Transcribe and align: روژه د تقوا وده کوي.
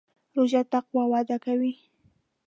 روژه 0.35 0.61
د 0.65 0.67
تقوا 0.71 1.03
وده 1.11 1.37
کوي. 1.45 1.73